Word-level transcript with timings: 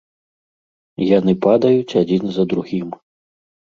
Яны 1.17 1.37
падаюць 1.45 1.97
адзін 2.05 2.23
за 2.39 2.43
другім. 2.53 2.87